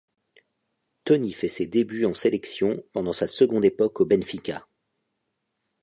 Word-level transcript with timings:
Toni 1.03 1.31
fait 1.31 1.47
ses 1.47 1.67
débuts 1.67 2.05
en 2.05 2.15
sélection 2.15 2.81
pendant 2.91 3.13
sa 3.13 3.27
seconde 3.27 3.65
époque 3.65 4.01
au 4.01 4.05
Benfica. 4.07 4.65